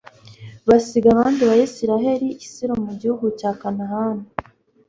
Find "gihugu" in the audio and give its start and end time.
3.01-3.25